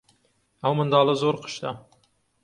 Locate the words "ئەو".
0.61-0.73